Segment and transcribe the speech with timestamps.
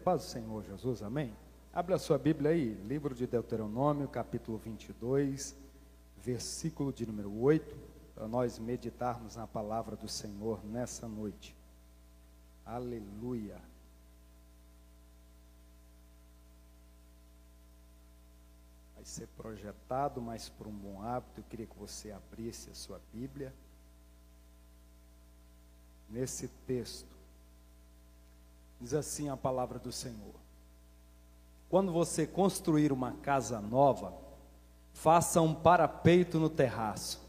[0.00, 1.36] Paz do Senhor Jesus, amém?
[1.74, 5.54] Abra a sua Bíblia aí, livro de Deuteronômio, capítulo 22,
[6.16, 7.76] versículo de número 8,
[8.14, 11.54] para nós meditarmos na palavra do Senhor nessa noite.
[12.64, 13.60] Aleluia.
[18.94, 22.98] Vai ser projetado, mas por um bom hábito, eu queria que você abrisse a sua
[23.12, 23.52] Bíblia.
[26.08, 27.19] Nesse texto,
[28.80, 30.34] Diz assim a palavra do Senhor:
[31.68, 34.14] Quando você construir uma casa nova,
[34.94, 37.20] faça um parapeito no terraço,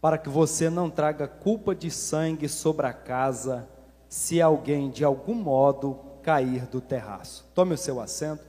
[0.00, 3.68] para que você não traga culpa de sangue sobre a casa,
[4.08, 7.46] se alguém de algum modo cair do terraço.
[7.54, 8.44] Tome o seu assento.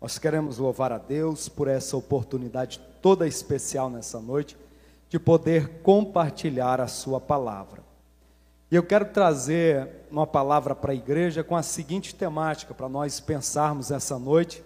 [0.00, 4.56] Nós queremos louvar a Deus por essa oportunidade toda especial nessa noite
[5.08, 7.91] de poder compartilhar a sua palavra.
[8.72, 13.20] E eu quero trazer uma palavra para a igreja com a seguinte temática, para nós
[13.20, 14.64] pensarmos essa noite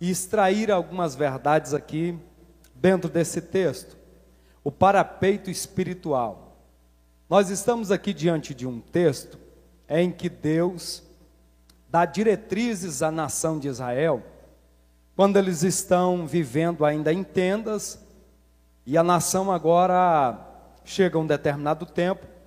[0.00, 2.16] e extrair algumas verdades aqui
[2.76, 3.96] dentro desse texto.
[4.62, 6.58] O parapeito espiritual.
[7.28, 9.36] Nós estamos aqui diante de um texto
[9.88, 11.02] em que Deus
[11.88, 14.22] dá diretrizes à nação de Israel,
[15.16, 17.98] quando eles estão vivendo ainda em tendas,
[18.86, 20.38] e a nação agora
[20.84, 22.38] chega a um determinado tempo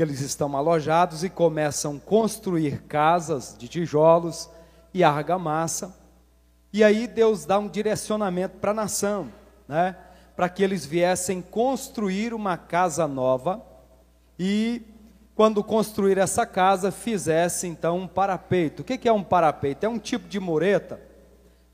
[0.00, 4.48] que eles estão alojados e começam a construir casas de tijolos
[4.94, 5.94] e argamassa.
[6.72, 9.30] E aí Deus dá um direcionamento para a nação,
[9.68, 9.94] né?
[10.34, 13.62] Para que eles viessem construir uma casa nova
[14.38, 14.80] e
[15.34, 18.80] quando construir essa casa fizesse então um parapeito.
[18.80, 19.84] O que é um parapeito?
[19.84, 20.98] É um tipo de mureta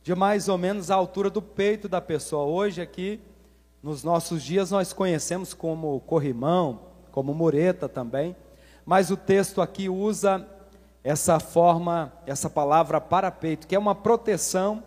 [0.03, 2.45] de mais ou menos a altura do peito da pessoa.
[2.45, 3.21] Hoje aqui
[3.81, 6.86] nos nossos dias nós conhecemos como corrimão,
[7.17, 8.37] como mureta também,
[8.85, 10.47] mas o texto aqui usa
[11.03, 14.83] essa forma, essa palavra parapeito, que é uma proteção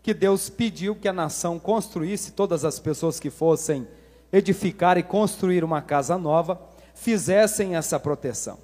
[0.00, 3.88] que Deus pediu que a nação construísse, todas as pessoas que fossem
[4.32, 6.62] edificar e construir uma casa nova,
[6.94, 8.58] fizessem essa proteção.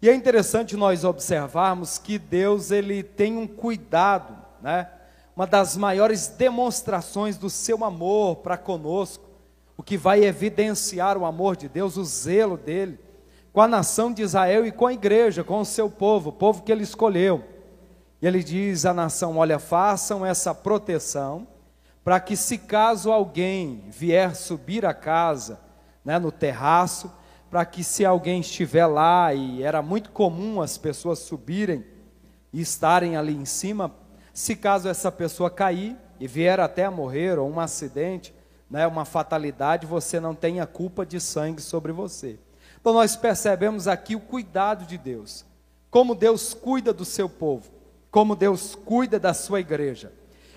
[0.00, 4.88] E é interessante nós observarmos que Deus ele tem um cuidado, né?
[5.36, 9.23] Uma das maiores demonstrações do seu amor para conosco
[9.76, 12.98] o que vai evidenciar o amor de Deus, o zelo dele,
[13.52, 16.62] com a nação de Israel e com a igreja, com o seu povo, o povo
[16.62, 17.44] que ele escolheu.
[18.20, 21.46] E ele diz à nação: Olha, façam essa proteção,
[22.02, 25.60] para que se caso alguém vier subir a casa,
[26.04, 27.12] né, no terraço,
[27.50, 31.84] para que se alguém estiver lá, e era muito comum as pessoas subirem
[32.52, 33.94] e estarem ali em cima,
[34.32, 38.34] se caso essa pessoa cair e vier até a morrer, ou um acidente,
[38.74, 42.40] né, uma fatalidade, você não tenha culpa de sangue sobre você.
[42.80, 45.44] Então nós percebemos aqui o cuidado de Deus,
[45.92, 47.70] como Deus cuida do seu povo,
[48.10, 50.12] como Deus cuida da sua igreja.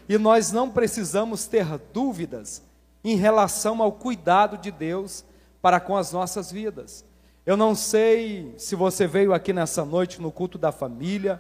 [0.10, 2.64] E nós não precisamos ter dúvidas
[3.04, 5.24] em relação ao cuidado de Deus
[5.62, 7.06] para com as nossas vidas.
[7.46, 11.40] Eu não sei se você veio aqui nessa noite no culto da família,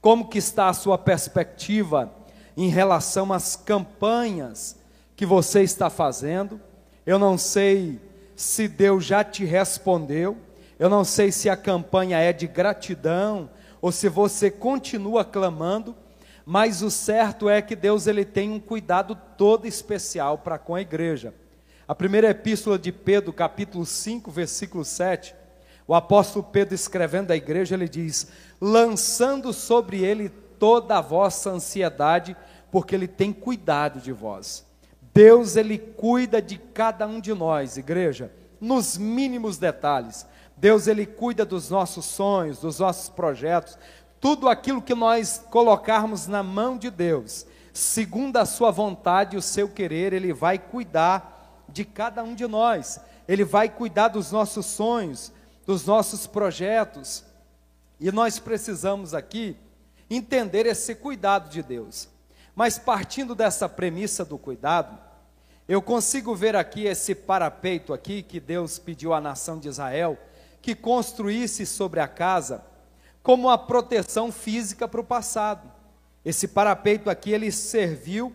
[0.00, 2.14] como que está a sua perspectiva
[2.56, 4.80] em relação às campanhas
[5.22, 6.60] que você está fazendo.
[7.06, 8.00] Eu não sei
[8.34, 10.36] se Deus já te respondeu.
[10.80, 13.48] Eu não sei se a campanha é de gratidão
[13.80, 15.94] ou se você continua clamando,
[16.44, 20.80] mas o certo é que Deus ele tem um cuidado todo especial para com a
[20.80, 21.32] igreja.
[21.86, 25.36] A primeira epístola de Pedro, capítulo 5, versículo 7,
[25.86, 28.26] o apóstolo Pedro escrevendo à igreja, ele diz:
[28.60, 32.36] "Lançando sobre ele toda a vossa ansiedade,
[32.72, 34.71] porque ele tem cuidado de vós."
[35.14, 40.26] Deus ele cuida de cada um de nós, igreja, nos mínimos detalhes.
[40.56, 43.76] Deus ele cuida dos nossos sonhos, dos nossos projetos,
[44.20, 49.42] tudo aquilo que nós colocarmos na mão de Deus, segundo a sua vontade e o
[49.42, 53.00] seu querer, ele vai cuidar de cada um de nós.
[53.26, 55.32] Ele vai cuidar dos nossos sonhos,
[55.66, 57.24] dos nossos projetos.
[57.98, 59.56] E nós precisamos aqui
[60.08, 62.08] entender esse cuidado de Deus.
[62.54, 64.98] Mas partindo dessa premissa do cuidado,
[65.68, 70.18] eu consigo ver aqui esse parapeito aqui que Deus pediu à nação de Israel
[70.60, 72.64] que construísse sobre a casa
[73.22, 75.70] como uma proteção física para o passado.
[76.24, 78.32] Esse parapeito aqui ele serviu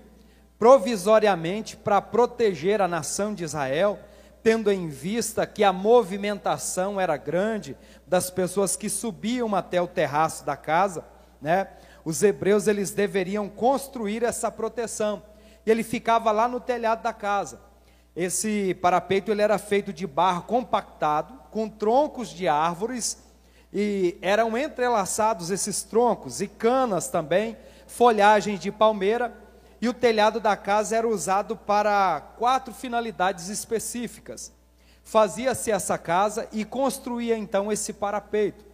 [0.58, 4.00] provisoriamente para proteger a nação de Israel,
[4.42, 7.78] tendo em vista que a movimentação era grande
[8.08, 11.06] das pessoas que subiam até o terraço da casa,
[11.42, 11.68] né?
[12.04, 15.24] Os hebreus eles deveriam construir essa proteção.
[15.66, 17.60] E ele ficava lá no telhado da casa.
[18.16, 23.18] Esse parapeito ele era feito de barro compactado, com troncos de árvores,
[23.72, 29.36] e eram entrelaçados esses troncos e canas também, folhagens de palmeira,
[29.80, 34.52] e o telhado da casa era usado para quatro finalidades específicas.
[35.04, 38.66] Fazia-se essa casa e construía então esse parapeito,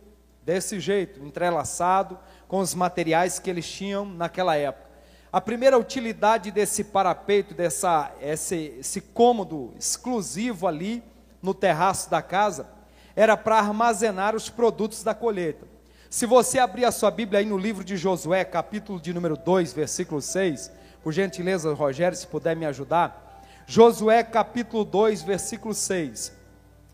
[0.41, 2.17] desse jeito, entrelaçado
[2.53, 4.87] com os materiais que eles tinham naquela época.
[5.31, 11.01] A primeira utilidade desse parapeito, dessa, esse, esse cômodo exclusivo ali
[11.41, 12.67] no terraço da casa,
[13.15, 15.65] era para armazenar os produtos da colheita.
[16.11, 19.73] Se você abrir a sua Bíblia aí no livro de Josué, capítulo de número 2,
[19.73, 20.71] versículo 6,
[21.01, 23.41] por gentileza, Rogério, se puder me ajudar.
[23.65, 26.31] Josué, capítulo 2, versículo 6.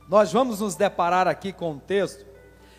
[0.08, 2.26] Nós vamos nos deparar aqui com um texto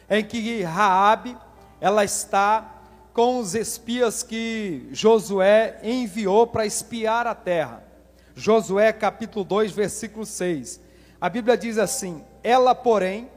[0.09, 1.37] em que Raabe,
[1.81, 2.82] ela está
[3.12, 7.82] com os espias que Josué enviou para espiar a terra.
[8.35, 10.81] Josué capítulo 2, versículo 6.
[11.21, 13.29] A Bíblia diz assim: ela, porém,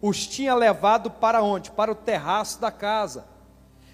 [0.00, 1.70] os tinha levado para onde?
[1.70, 3.24] Para o terraço da casa,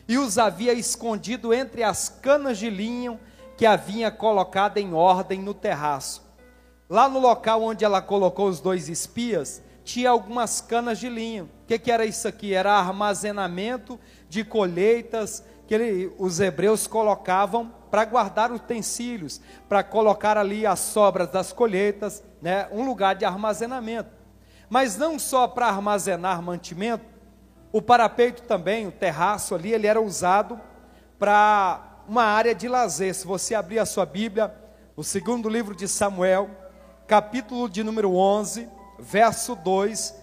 [0.09, 3.21] e os havia escondido entre as canas de linho
[3.57, 6.27] que havia colocado em ordem no terraço.
[6.89, 11.51] Lá no local onde ela colocou os dois espias, tinha algumas canas de linho.
[11.69, 12.55] Que, que era isso aqui?
[12.55, 19.39] Era armazenamento de colheitas que ele, os hebreus colocavam para guardar utensílios,
[19.69, 24.09] para colocar ali as sobras das colheitas, né, um lugar de armazenamento.
[24.71, 27.05] Mas não só para armazenar mantimento,
[27.71, 30.59] o parapeito também, o terraço ali, ele era usado
[31.19, 33.15] para uma área de lazer.
[33.15, 34.55] Se você abrir a sua Bíblia,
[34.97, 36.49] o segundo livro de Samuel,
[37.07, 38.67] capítulo de número 11,
[38.99, 40.18] verso 2,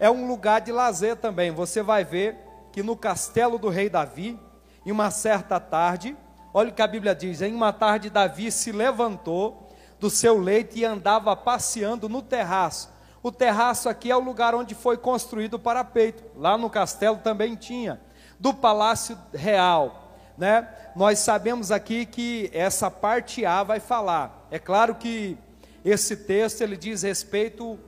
[0.00, 1.52] é um lugar de lazer também.
[1.52, 2.36] Você vai ver
[2.72, 4.36] que no castelo do rei Davi,
[4.84, 6.16] em uma certa tarde,
[6.52, 9.68] olha o que a Bíblia diz: em uma tarde, Davi se levantou
[10.00, 12.90] do seu leito e andava passeando no terraço
[13.22, 16.24] o terraço aqui é o lugar onde foi construído o parapeito.
[16.36, 18.00] Lá no castelo também tinha.
[18.38, 20.66] Do palácio real, né?
[20.96, 24.46] Nós sabemos aqui que essa parte A vai falar.
[24.50, 25.36] É claro que
[25.84, 27.78] esse texto ele diz respeito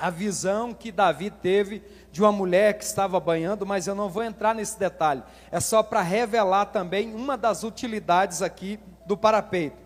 [0.00, 4.22] à visão que Davi teve de uma mulher que estava banhando, mas eu não vou
[4.22, 5.22] entrar nesse detalhe.
[5.50, 9.76] É só para revelar também uma das utilidades aqui do parapeito.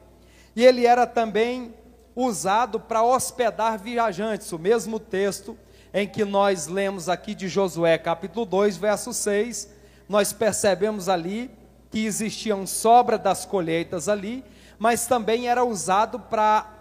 [0.56, 1.74] E ele era também
[2.14, 4.52] usado para hospedar viajantes.
[4.52, 5.58] O mesmo texto
[5.92, 9.70] em que nós lemos aqui de Josué, capítulo 2, verso 6,
[10.08, 11.50] nós percebemos ali
[11.90, 14.44] que existiam sobra das colheitas ali,
[14.78, 16.73] mas também era usado para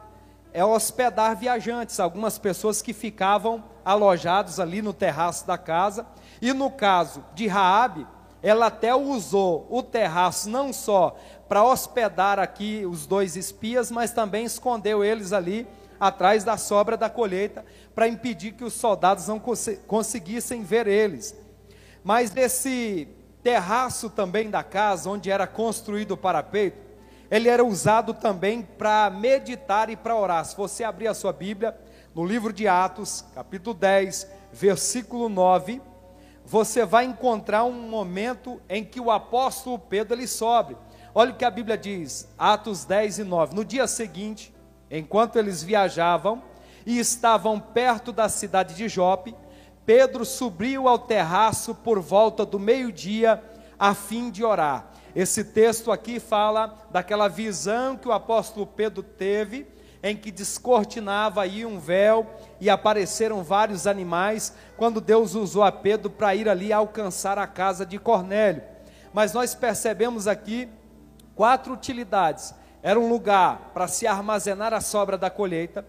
[0.54, 6.06] é, hospedar viajantes, algumas pessoas que ficavam alojados ali no terraço da casa.
[6.42, 8.06] E no caso de Raabe,
[8.42, 11.18] ela até usou o terraço não só
[11.50, 15.68] para hospedar aqui os dois espias, mas também escondeu eles ali
[16.00, 17.66] atrás da sobra da colheita,
[17.96, 21.34] para impedir que os soldados não cons conseguissem ver eles.
[22.04, 23.08] Mas nesse
[23.42, 26.78] terraço também da casa, onde era construído o parapeito,
[27.36, 30.46] ele era usado também para meditar e para orar.
[30.46, 31.76] Se você abrir a sua Bíblia,
[32.14, 35.82] no livro de Atos, capítulo 10, versículo 9,
[36.46, 40.78] você vai encontrar um momento em que o apóstolo Pedro ele sobe
[41.16, 43.56] Olha o que a Bíblia diz, Atos 10 e 9.
[43.56, 44.52] No dia seguinte,
[44.90, 46.42] enquanto eles viajavam
[46.88, 49.36] e estavam perto da cidade de Jope,
[49.86, 53.44] Pedro subiu ao terraço por volta do meio-dia
[53.78, 54.90] a fim de orar.
[55.16, 59.68] Esse texto aqui fala daquela visão que o apóstolo Pedro teve,
[60.02, 62.28] em que descortinava aí um véu
[62.60, 67.86] e apareceram vários animais, quando Deus usou a Pedro para ir ali alcançar a casa
[67.86, 68.64] de Cornélio.
[69.14, 70.68] Mas nós percebemos aqui
[71.36, 72.54] quatro utilidades.
[72.82, 75.86] Era um lugar para se armazenar a sobra da colheita,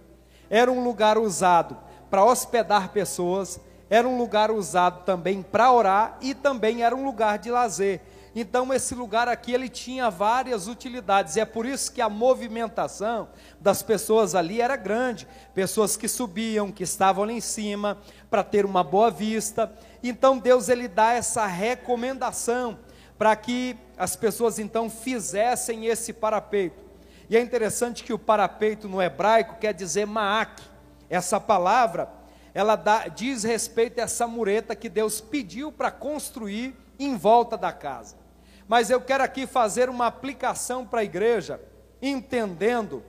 [0.50, 1.76] era um lugar usado
[2.10, 7.38] para hospedar pessoas, era um lugar usado também para orar e também era um lugar
[7.38, 8.00] de lazer.
[8.34, 13.28] Então esse lugar aqui ele tinha várias utilidades e é por isso que a movimentação
[13.60, 17.96] das pessoas ali era grande, pessoas que subiam, que estavam lá em cima
[18.28, 19.72] para ter uma boa vista.
[20.02, 22.76] Então Deus ele dá essa recomendação
[23.16, 26.82] para que as pessoas então fizessem esse parapeito.
[27.30, 30.60] E é interessante que o parapeito no hebraico quer dizer maak.
[31.08, 32.08] Essa palavra,
[32.52, 37.72] ela dá, diz respeito a essa mureta que Deus pediu para construir em volta da
[37.72, 38.23] casa.
[38.66, 41.60] Mas eu quero aqui fazer uma aplicação para a igreja,
[42.00, 43.02] entendendo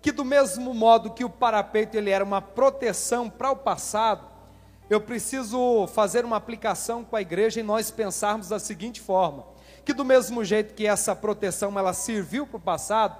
[0.00, 4.26] que do mesmo modo que o parapeito ele era uma proteção para o passado,
[4.88, 9.44] eu preciso fazer uma aplicação com a igreja e nós pensarmos da seguinte forma:
[9.84, 13.18] que do mesmo jeito que essa proteção ela serviu para o passado,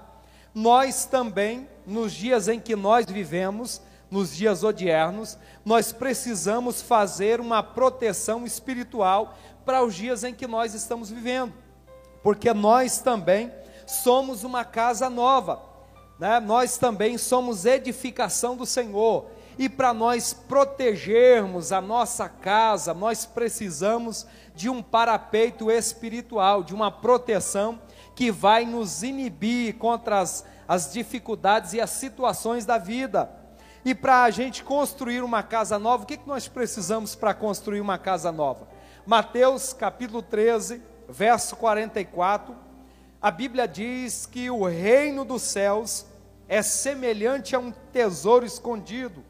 [0.53, 7.61] nós também, nos dias em que nós vivemos, nos dias odiernos, nós precisamos fazer uma
[7.61, 11.53] proteção espiritual para os dias em que nós estamos vivendo,
[12.23, 13.51] porque nós também
[13.85, 15.61] somos uma casa nova,
[16.19, 16.39] né?
[16.39, 24.25] nós também somos edificação do Senhor, e para nós protegermos a nossa casa, nós precisamos
[24.55, 27.81] de um parapeito espiritual, de uma proteção
[28.15, 33.29] que vai nos inibir contra as, as dificuldades e as situações da vida.
[33.83, 37.81] E para a gente construir uma casa nova, o que, que nós precisamos para construir
[37.81, 38.67] uma casa nova?
[39.05, 42.55] Mateus capítulo 13, verso 44,
[43.21, 46.05] a Bíblia diz que o reino dos céus
[46.47, 49.23] é semelhante a um tesouro escondido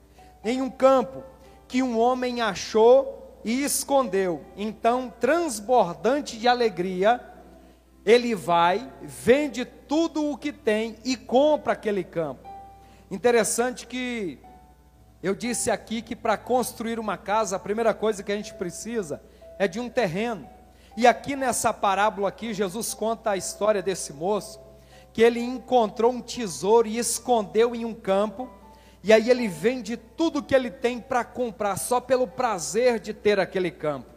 [0.43, 1.23] em um campo
[1.67, 4.43] que um homem achou e escondeu.
[4.55, 7.21] Então, transbordante de alegria,
[8.05, 12.47] ele vai, vende tudo o que tem e compra aquele campo.
[13.09, 14.39] Interessante que
[15.21, 19.21] eu disse aqui que para construir uma casa, a primeira coisa que a gente precisa
[19.57, 20.47] é de um terreno.
[20.97, 24.59] E aqui nessa parábola aqui, Jesus conta a história desse moço,
[25.13, 28.49] que ele encontrou um tesouro e escondeu em um campo,
[29.03, 33.39] e aí ele vende tudo que ele tem para comprar, só pelo prazer de ter
[33.39, 34.07] aquele campo.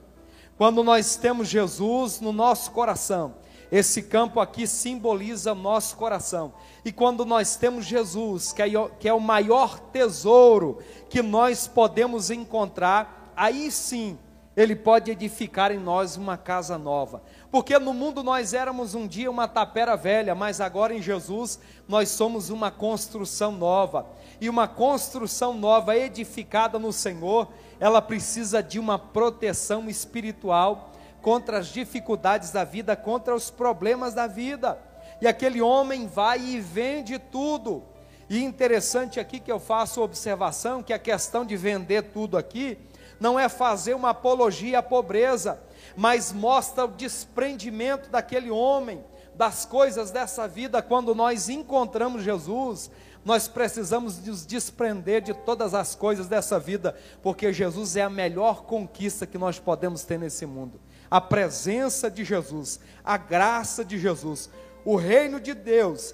[0.56, 3.36] Quando nós temos Jesus no nosso coração,
[3.70, 6.52] esse campo aqui simboliza nosso coração.
[6.84, 8.68] E quando nós temos Jesus, que é,
[9.00, 14.18] que é o maior tesouro que nós podemos encontrar, aí sim
[14.56, 17.22] ele pode edificar em nós uma casa nova.
[17.50, 22.10] Porque no mundo nós éramos um dia uma tapera velha, mas agora em Jesus nós
[22.10, 24.06] somos uma construção nova.
[24.40, 27.48] E uma construção nova edificada no Senhor,
[27.80, 30.90] ela precisa de uma proteção espiritual
[31.22, 34.78] contra as dificuldades da vida, contra os problemas da vida.
[35.20, 37.84] E aquele homem vai e vende tudo.
[38.28, 42.78] E interessante aqui que eu faço observação que a questão de vender tudo aqui
[43.22, 45.62] não é fazer uma apologia à pobreza,
[45.96, 49.02] mas mostra o desprendimento daquele homem
[49.36, 50.82] das coisas dessa vida.
[50.82, 52.90] Quando nós encontramos Jesus,
[53.24, 58.64] nós precisamos nos desprender de todas as coisas dessa vida, porque Jesus é a melhor
[58.64, 60.80] conquista que nós podemos ter nesse mundo.
[61.08, 64.50] A presença de Jesus, a graça de Jesus,
[64.84, 66.12] o reino de Deus,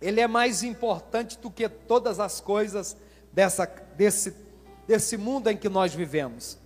[0.00, 2.96] ele é mais importante do que todas as coisas
[3.32, 3.66] dessa,
[3.96, 4.47] desse,
[4.88, 6.58] desse mundo em que nós vivemos.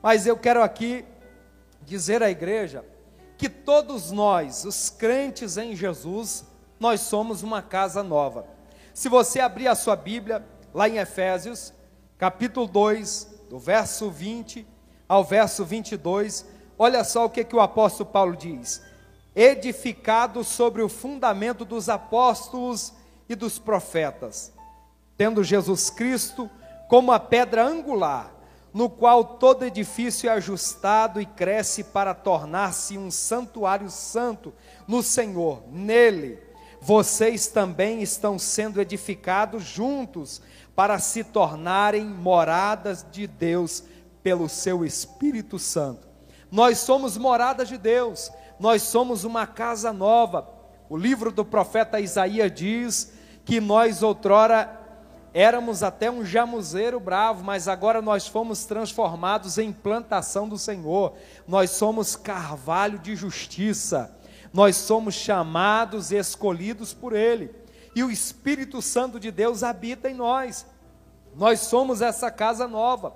[0.00, 1.04] Mas eu quero aqui
[1.80, 2.84] dizer à igreja
[3.36, 6.44] que todos nós, os crentes em Jesus,
[6.78, 8.46] nós somos uma casa nova.
[8.94, 11.72] Se você abrir a sua Bíblia, lá em Efésios,
[12.16, 14.64] capítulo 2, do verso 20
[15.08, 16.46] ao verso 22,
[16.78, 18.82] Olha só o que, que o apóstolo Paulo diz:
[19.36, 22.92] edificado sobre o fundamento dos apóstolos
[23.28, 24.52] e dos profetas,
[25.16, 26.50] tendo Jesus Cristo
[26.92, 28.30] como a pedra angular,
[28.70, 34.52] no qual todo edifício é ajustado e cresce para tornar-se um santuário santo
[34.86, 35.62] no Senhor.
[35.72, 36.38] Nele,
[36.82, 40.42] vocês também estão sendo edificados juntos
[40.76, 43.82] para se tornarem moradas de Deus
[44.22, 46.06] pelo seu Espírito Santo.
[46.50, 48.30] Nós somos moradas de Deus,
[48.60, 50.46] nós somos uma casa nova.
[50.90, 53.14] O livro do profeta Isaías diz
[53.46, 54.81] que nós outrora
[55.34, 61.14] éramos até um jamuzeiro bravo, mas agora nós fomos transformados em plantação do Senhor.
[61.48, 64.14] Nós somos carvalho de justiça.
[64.52, 67.50] Nós somos chamados e escolhidos por Ele.
[67.94, 70.66] E o Espírito Santo de Deus habita em nós.
[71.34, 73.14] Nós somos essa casa nova.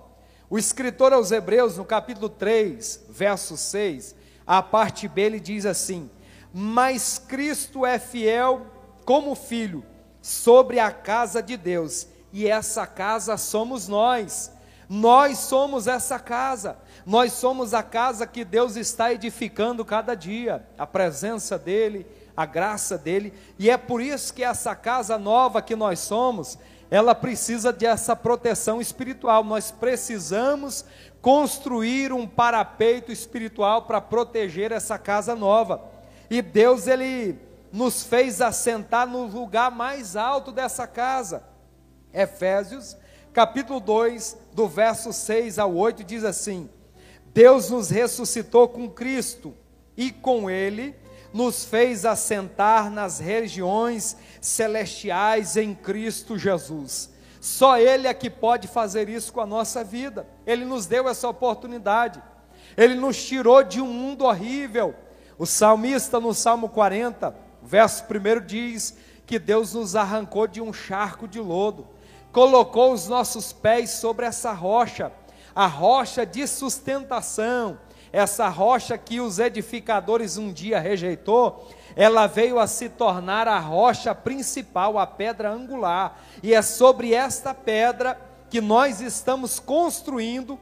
[0.48, 4.14] O escritor aos Hebreus, no capítulo 3, verso 6,
[4.46, 6.08] a parte B, ele diz assim:
[6.52, 8.66] Mas Cristo é fiel
[9.04, 9.84] como filho
[10.26, 14.50] sobre a casa de Deus, e essa casa somos nós.
[14.88, 20.84] Nós somos essa casa, nós somos a casa que Deus está edificando cada dia, a
[20.84, 22.04] presença dEle,
[22.36, 26.58] a graça dEle, e é por isso que essa casa nova que nós somos,
[26.90, 29.44] ela precisa dessa proteção espiritual.
[29.44, 30.84] Nós precisamos
[31.20, 35.84] construir um parapeito espiritual para proteger essa casa nova.
[36.28, 41.44] E Deus ele nos fez assentar no lugar mais alto dessa casa.
[42.12, 42.96] Efésios,
[43.32, 46.68] capítulo 2, do verso 6 ao 8 diz assim:
[47.26, 49.54] Deus nos ressuscitou com Cristo
[49.96, 50.94] e com ele
[51.32, 57.10] nos fez assentar nas regiões celestiais em Cristo Jesus.
[57.40, 60.26] Só Ele é que pode fazer isso com a nossa vida.
[60.46, 62.22] Ele nos deu essa oportunidade.
[62.76, 64.94] Ele nos tirou de um mundo horrível.
[65.38, 68.96] O salmista, no Salmo 40, verso 1 diz
[69.26, 71.88] que Deus nos arrancou de um charco de lodo,
[72.32, 75.10] colocou os nossos pés sobre essa rocha,
[75.54, 77.78] a rocha de sustentação,
[78.12, 84.14] essa rocha que os edificadores um dia rejeitou, ela veio a se tornar a rocha
[84.14, 90.58] principal, a pedra angular, e é sobre esta pedra que nós estamos construindo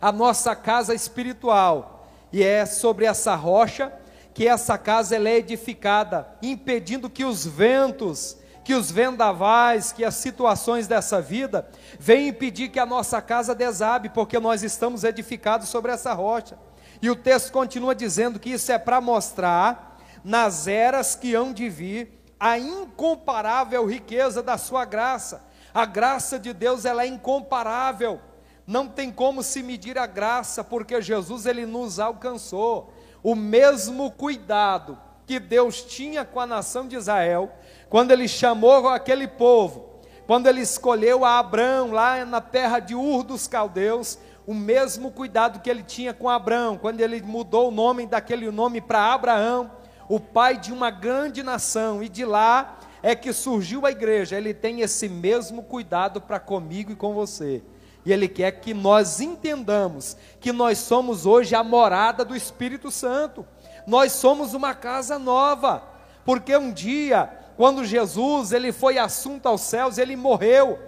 [0.00, 3.92] a nossa casa espiritual, e é sobre essa rocha
[4.36, 10.14] que essa casa ela é edificada, impedindo que os ventos, que os vendavais, que as
[10.16, 11.66] situações dessa vida
[11.98, 16.58] venham impedir que a nossa casa desabe, porque nós estamos edificados sobre essa rocha.
[17.00, 21.70] E o texto continua dizendo que isso é para mostrar nas eras que hão de
[21.70, 25.42] vir a incomparável riqueza da sua graça.
[25.72, 28.20] A graça de Deus ela é incomparável.
[28.66, 32.92] Não tem como se medir a graça, porque Jesus ele nos alcançou
[33.26, 37.50] o mesmo cuidado que Deus tinha com a nação de Israel,
[37.90, 43.24] quando ele chamou aquele povo, quando ele escolheu a Abraão lá na terra de Ur
[43.24, 44.16] dos Caldeus,
[44.46, 48.80] o mesmo cuidado que ele tinha com Abraão, quando ele mudou o nome daquele nome
[48.80, 49.72] para Abraão,
[50.08, 54.36] o pai de uma grande nação, e de lá é que surgiu a igreja.
[54.36, 57.60] Ele tem esse mesmo cuidado para comigo e com você.
[58.06, 63.44] E Ele quer que nós entendamos que nós somos hoje a morada do Espírito Santo.
[63.84, 65.82] Nós somos uma casa nova,
[66.24, 70.78] porque um dia, quando Jesus ele foi assunto aos céus, ele morreu.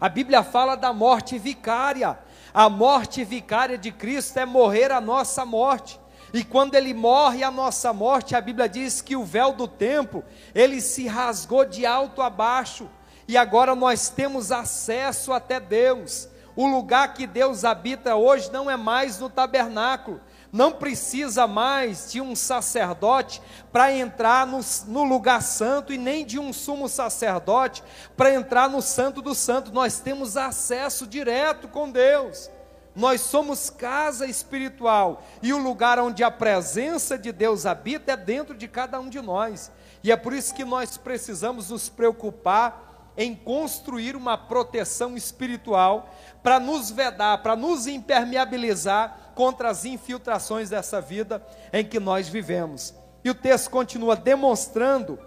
[0.00, 2.16] A Bíblia fala da morte vicária.
[2.54, 5.98] A morte vicária de Cristo é morrer a nossa morte.
[6.32, 10.22] E quando ele morre a nossa morte, a Bíblia diz que o véu do templo,
[10.54, 12.88] ele se rasgou de alto a baixo
[13.30, 16.28] e agora nós temos acesso até Deus.
[16.56, 20.20] O lugar que Deus habita hoje não é mais no tabernáculo,
[20.52, 24.58] não precisa mais de um sacerdote para entrar no,
[24.88, 27.84] no, lugar santo e nem de um sumo sacerdote
[28.16, 29.70] para entrar no santo do santo.
[29.70, 32.50] Nós temos acesso direto com Deus.
[32.96, 38.56] Nós somos casa espiritual e o lugar onde a presença de Deus habita é dentro
[38.56, 39.70] de cada um de nós.
[40.02, 42.89] E é por isso que nós precisamos nos preocupar
[43.20, 46.08] em construir uma proteção espiritual
[46.42, 52.94] para nos vedar, para nos impermeabilizar contra as infiltrações dessa vida em que nós vivemos.
[53.22, 55.18] E o texto continua demonstrando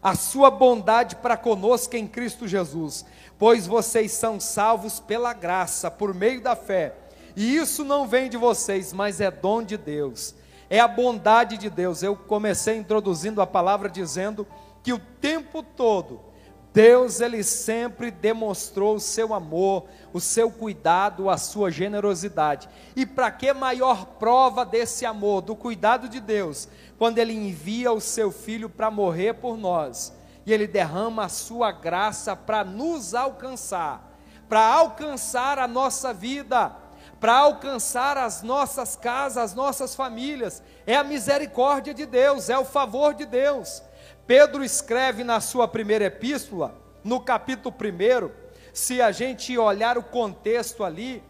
[0.00, 3.04] a sua bondade para conosco em Cristo Jesus,
[3.36, 6.94] pois vocês são salvos pela graça, por meio da fé.
[7.34, 10.36] E isso não vem de vocês, mas é dom de Deus.
[10.70, 12.00] É a bondade de Deus.
[12.00, 14.46] Eu comecei introduzindo a palavra dizendo
[14.84, 16.30] que o tempo todo
[16.72, 22.68] Deus ele sempre demonstrou o seu amor, o seu cuidado, a sua generosidade.
[22.96, 28.00] E para que maior prova desse amor, do cuidado de Deus, quando ele envia o
[28.00, 30.14] seu filho para morrer por nós,
[30.46, 34.10] e ele derrama a sua graça para nos alcançar,
[34.48, 36.74] para alcançar a nossa vida,
[37.20, 40.62] para alcançar as nossas casas, as nossas famílias.
[40.86, 43.82] É a misericórdia de Deus, é o favor de Deus.
[44.26, 48.30] Pedro escreve na sua primeira epístola, no capítulo 1,
[48.72, 51.22] se a gente olhar o contexto ali,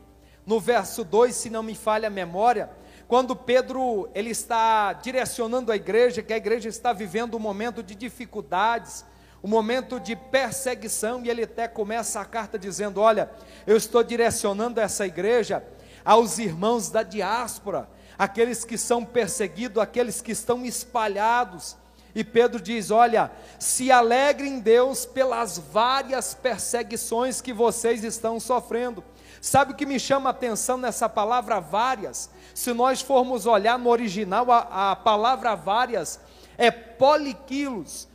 [0.45, 2.69] no verso 2, se não me falha a memória,
[3.09, 7.95] quando Pedro ele está direcionando a igreja, que a igreja está vivendo um momento de
[7.95, 9.07] dificuldades,
[9.43, 13.31] um momento de perseguição, e ele até começa a carta dizendo: Olha,
[13.67, 15.65] eu estou direcionando essa igreja
[16.05, 21.77] aos irmãos da diáspora, aqueles que são perseguidos, aqueles que estão espalhados,
[22.15, 29.03] e Pedro diz: Olha, se alegre em Deus pelas várias perseguições que vocês estão sofrendo.
[29.41, 32.31] Sabe o que me chama a atenção nessa palavra várias?
[32.55, 36.21] Se nós formos olhar no original, a, a palavra várias
[36.57, 38.09] é poliquilos.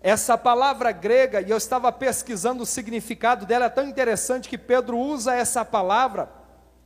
[0.00, 4.96] Essa palavra grega, e eu estava pesquisando o significado dela, é tão interessante que Pedro
[4.96, 6.30] usa essa palavra,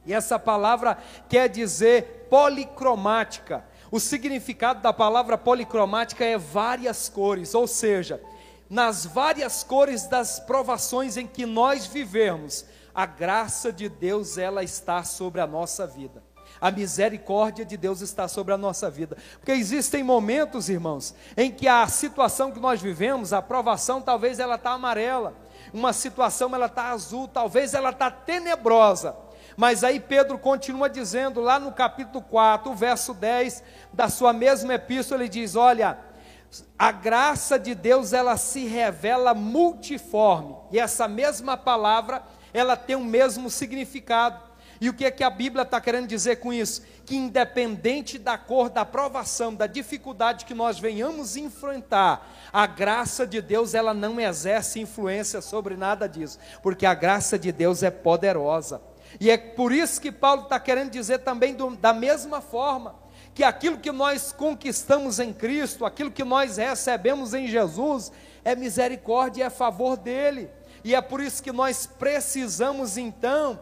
[0.04, 0.98] e essa palavra
[1.28, 3.64] quer dizer policromática.
[3.90, 8.20] O significado da palavra policromática é várias cores, ou seja,
[8.68, 15.02] nas várias cores das provações em que nós vivemos, a graça de Deus ela está
[15.02, 16.22] sobre a nossa vida.
[16.60, 19.18] A misericórdia de Deus está sobre a nossa vida.
[19.38, 24.54] Porque existem momentos, irmãos, em que a situação que nós vivemos, a provação, talvez ela
[24.54, 25.34] está amarela,
[25.72, 29.23] uma situação ela está azul, talvez ela está tenebrosa.
[29.56, 33.62] Mas aí Pedro continua dizendo, lá no capítulo 4, o verso 10
[33.92, 35.98] da sua mesma epístola, ele diz: Olha,
[36.78, 43.04] a graça de Deus ela se revela multiforme, e essa mesma palavra ela tem o
[43.04, 44.54] mesmo significado.
[44.80, 46.82] E o que é que a Bíblia está querendo dizer com isso?
[47.06, 53.40] Que independente da cor da provação, da dificuldade que nós venhamos enfrentar, a graça de
[53.40, 58.80] Deus ela não exerce influência sobre nada disso, porque a graça de Deus é poderosa.
[59.20, 62.96] E é por isso que Paulo está querendo dizer também do, da mesma forma
[63.34, 68.12] que aquilo que nós conquistamos em Cristo, aquilo que nós recebemos em Jesus,
[68.44, 70.48] é misericórdia e é favor dele.
[70.84, 73.58] E é por isso que nós precisamos então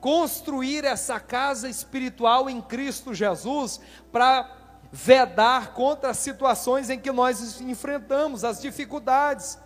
[0.00, 3.80] construir essa casa espiritual em Cristo Jesus
[4.12, 4.50] para
[4.92, 9.58] vedar contra as situações em que nós enfrentamos, as dificuldades.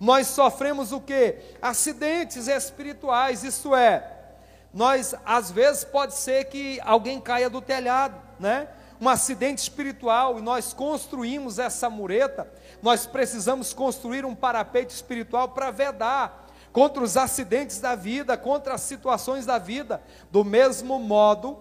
[0.00, 1.36] Nós sofremos o que?
[1.60, 4.15] Acidentes espirituais, isto é,
[4.76, 8.68] nós às vezes pode ser que alguém caia do telhado, né?
[9.00, 12.46] Um acidente espiritual e nós construímos essa mureta,
[12.82, 18.82] nós precisamos construir um parapeito espiritual para vedar contra os acidentes da vida, contra as
[18.82, 21.56] situações da vida, do mesmo modo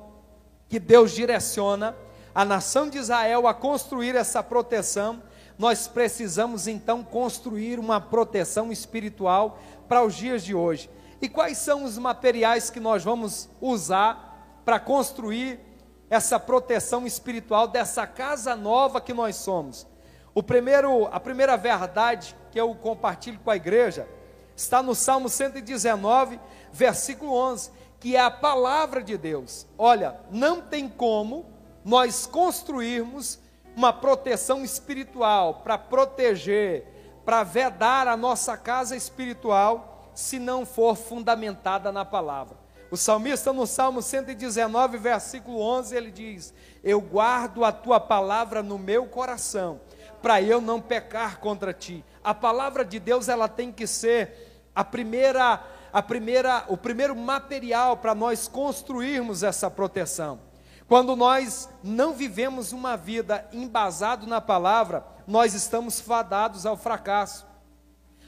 [0.67, 1.95] que Deus direciona
[2.33, 5.23] a nação de Israel a construir essa proteção,
[5.57, 10.89] nós precisamos então construir uma proteção espiritual para os dias de hoje.
[11.25, 15.59] E quais são os materiais que nós vamos usar para construir
[16.07, 19.87] essa proteção espiritual dessa casa nova que nós somos?
[20.35, 24.07] O primeiro, a primeira verdade que eu compartilho com a igreja
[24.55, 26.39] Está no Salmo 119,
[26.71, 29.65] versículo 11, que é a palavra de Deus.
[29.79, 31.47] Olha, não tem como
[31.83, 33.39] nós construirmos
[33.75, 36.85] uma proteção espiritual para proteger,
[37.25, 42.57] para vedar a nossa casa espiritual, se não for fundamentada na palavra.
[42.89, 48.79] O salmista, no Salmo 119, versículo 11, ele diz: Eu guardo a tua palavra no
[48.79, 49.81] meu coração,
[50.21, 52.03] para eu não pecar contra ti.
[52.23, 57.97] A palavra de Deus, ela tem que ser a primeira, a primeira, o primeiro material
[57.97, 60.39] para nós construirmos essa proteção.
[60.87, 67.45] Quando nós não vivemos uma vida embasado na palavra, nós estamos fadados ao fracasso.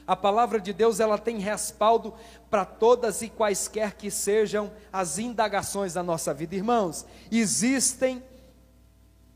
[0.08, 2.14] A palavra de Deus, ela tem respaldo
[2.48, 6.56] para todas e quaisquer que sejam as indagações da nossa vida.
[6.56, 8.24] Irmãos, existem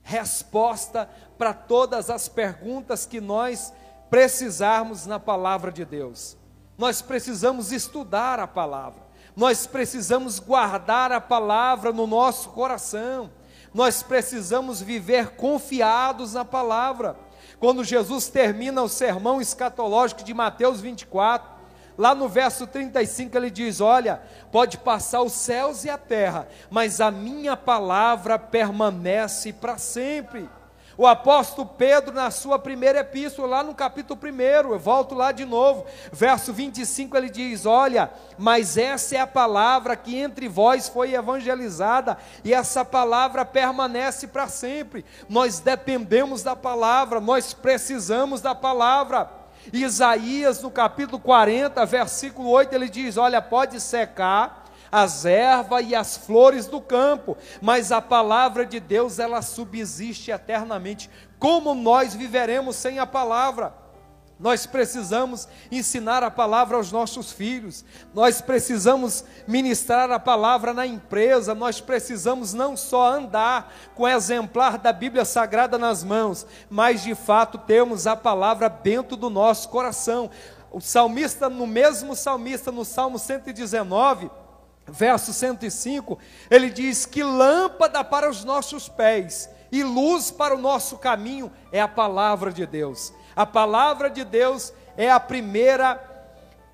[0.02, 3.70] resposta para todas as perguntas que nós
[4.08, 6.38] precisarmos na palavra de Deus.
[6.78, 9.02] Nós precisamos estudar a palavra,
[9.36, 13.30] nós precisamos guardar a palavra no nosso coração,
[13.74, 17.14] nós precisamos viver confiados na palavra.
[17.62, 21.48] Quando Jesus termina o sermão escatológico de Mateus 24,
[21.96, 24.20] lá no verso 35 ele diz: Olha,
[24.50, 30.48] pode passar os céus e a terra, mas a minha palavra permanece para sempre.
[30.96, 35.44] O apóstolo Pedro, na sua primeira epístola, lá no capítulo 1, eu volto lá de
[35.44, 41.14] novo, verso 25, ele diz: Olha, mas essa é a palavra que entre vós foi
[41.14, 45.04] evangelizada, e essa palavra permanece para sempre.
[45.28, 49.30] Nós dependemos da palavra, nós precisamos da palavra.
[49.72, 54.61] Isaías, no capítulo 40, versículo 8, ele diz: Olha, pode secar
[54.92, 61.08] as ervas e as flores do campo, mas a palavra de Deus ela subsiste eternamente.
[61.38, 63.80] Como nós viveremos sem a palavra?
[64.38, 71.54] Nós precisamos ensinar a palavra aos nossos filhos, nós precisamos ministrar a palavra na empresa,
[71.54, 77.14] nós precisamos não só andar com o exemplar da Bíblia Sagrada nas mãos, mas de
[77.14, 80.28] fato termos a palavra dentro do nosso coração.
[80.72, 84.28] O salmista, no mesmo salmista, no Salmo 119,
[84.92, 86.18] verso 105,
[86.50, 91.80] ele diz que lâmpada para os nossos pés e luz para o nosso caminho é
[91.80, 93.12] a palavra de Deus.
[93.34, 95.94] A palavra de Deus é a primeira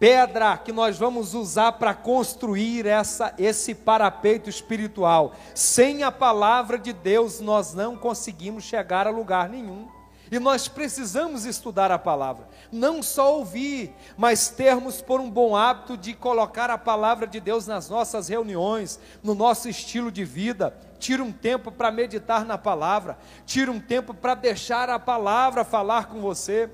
[0.01, 5.35] pedra que nós vamos usar para construir essa, esse parapeito espiritual.
[5.55, 9.89] Sem a palavra de Deus, nós não conseguimos chegar a lugar nenhum.
[10.31, 15.97] E nós precisamos estudar a palavra, não só ouvir, mas termos por um bom hábito
[15.97, 20.77] de colocar a palavra de Deus nas nossas reuniões, no nosso estilo de vida.
[20.99, 26.07] Tira um tempo para meditar na palavra, tira um tempo para deixar a palavra falar
[26.07, 26.69] com você.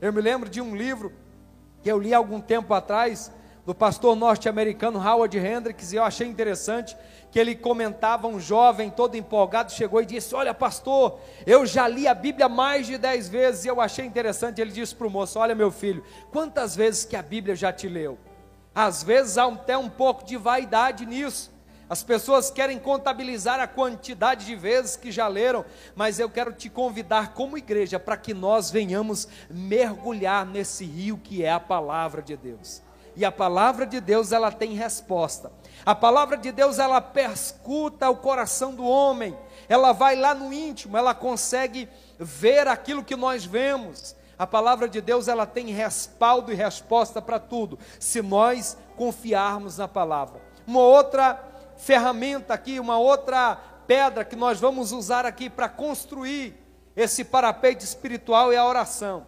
[0.00, 1.12] Eu me lembro de um livro
[1.82, 3.32] que eu li algum tempo atrás,
[3.64, 6.96] do pastor norte-americano Howard Hendricks, e eu achei interessante
[7.30, 12.08] que ele comentava, um jovem todo empolgado chegou e disse: Olha, pastor, eu já li
[12.08, 14.60] a Bíblia mais de dez vezes e eu achei interessante.
[14.60, 17.88] Ele disse para o moço: Olha, meu filho, quantas vezes que a Bíblia já te
[17.88, 18.18] leu?
[18.74, 21.52] Às vezes há até um pouco de vaidade nisso.
[21.88, 25.64] As pessoas querem contabilizar a quantidade de vezes que já leram,
[25.96, 31.44] mas eu quero te convidar como igreja para que nós venhamos mergulhar nesse rio que
[31.44, 32.80] é a palavra de Deus.
[33.16, 35.52] E a palavra de Deus, ela tem resposta.
[35.84, 39.36] A palavra de Deus, ela perscuta o coração do homem.
[39.68, 44.14] Ela vai lá no íntimo, ela consegue ver aquilo que nós vemos.
[44.38, 49.86] A palavra de Deus, ela tem respaldo e resposta para tudo, se nós confiarmos na
[49.86, 50.40] palavra.
[50.66, 51.38] Uma outra
[51.76, 56.54] ferramenta aqui, uma outra pedra que nós vamos usar aqui para construir
[56.96, 59.26] esse parapeito espiritual é a oração.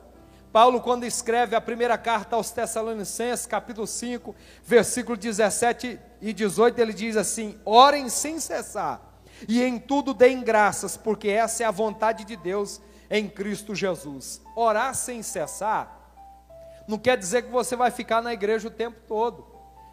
[0.53, 6.93] Paulo, quando escreve a primeira carta aos Tessalonicenses, capítulo 5, versículo 17 e 18, ele
[6.93, 9.01] diz assim: Orem sem cessar,
[9.49, 14.43] e em tudo deem graças, porque essa é a vontade de Deus em Cristo Jesus.
[14.55, 16.01] Orar sem cessar
[16.87, 19.47] não quer dizer que você vai ficar na igreja o tempo todo,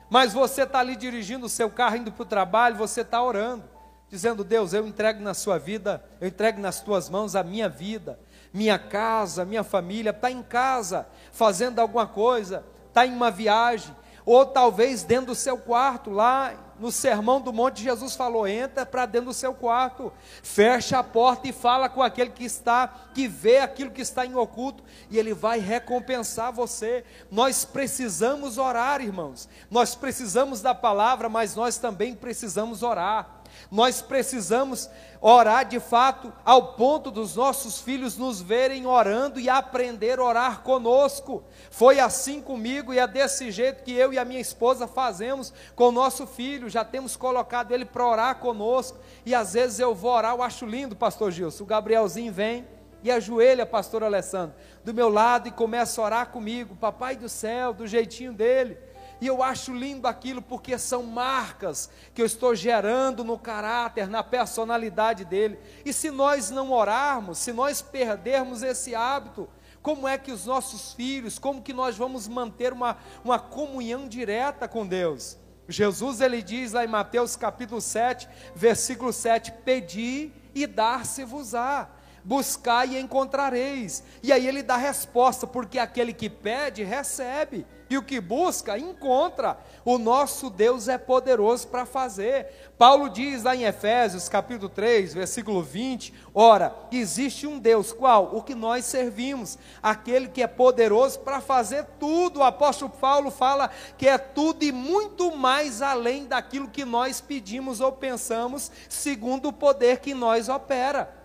[0.09, 3.63] mas você está ali dirigindo o seu carro, indo para o trabalho, você está orando,
[4.09, 8.19] dizendo: Deus, eu entrego na sua vida, eu entrego nas tuas mãos a minha vida,
[8.53, 14.45] minha casa, minha família, está em casa, fazendo alguma coisa, está em uma viagem, ou
[14.45, 19.27] talvez dentro do seu quarto, lá no sermão do monte, Jesus falou: entra para dentro
[19.27, 23.91] do seu quarto, fecha a porta e fala com aquele que está, que vê aquilo
[23.91, 27.03] que está em oculto, e ele vai recompensar você.
[27.29, 33.38] Nós precisamos orar, irmãos, nós precisamos da palavra, mas nós também precisamos orar.
[33.71, 34.89] Nós precisamos
[35.21, 40.61] orar de fato, ao ponto dos nossos filhos nos verem orando e aprender a orar
[40.61, 41.43] conosco.
[41.69, 45.89] Foi assim comigo e é desse jeito que eu e a minha esposa fazemos com
[45.89, 46.69] o nosso filho.
[46.69, 48.97] Já temos colocado ele para orar conosco.
[49.25, 51.63] E às vezes eu vou orar, eu acho lindo, pastor Gilson.
[51.63, 52.65] O Gabrielzinho vem
[53.03, 56.75] e ajoelha, pastor Alessandro, do meu lado e começa a orar comigo.
[56.75, 58.77] Papai do céu, do jeitinho dele.
[59.21, 64.23] E eu acho lindo aquilo porque são marcas que eu estou gerando no caráter, na
[64.23, 65.59] personalidade dele.
[65.83, 69.49] E se nós não orarmos, se nós perdermos esse hábito,
[69.81, 74.67] como é que os nossos filhos, como que nós vamos manter uma, uma comunhão direta
[74.67, 75.37] com Deus?
[75.67, 81.89] Jesus ele diz lá em Mateus capítulo 7, versículo 7: Pedi e dar-se-vos-á
[82.23, 84.03] buscai e encontrareis.
[84.21, 89.57] E aí ele dá resposta, porque aquele que pede, recebe, e o que busca, encontra.
[89.83, 92.71] O nosso Deus é poderoso para fazer.
[92.77, 98.35] Paulo diz lá em Efésios, capítulo 3, versículo 20: Ora, existe um Deus, qual?
[98.35, 102.39] O que nós servimos, aquele que é poderoso para fazer tudo.
[102.39, 107.81] O apóstolo Paulo fala que é tudo e muito mais além daquilo que nós pedimos
[107.81, 111.17] ou pensamos, segundo o poder que nós opera.